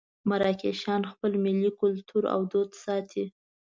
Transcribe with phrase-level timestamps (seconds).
[0.29, 3.23] مراکشیان خپل ملي کولتور او دود ساتي.